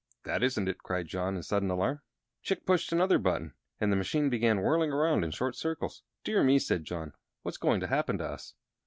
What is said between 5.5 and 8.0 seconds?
circles. "Dear me!" said John; "what's going to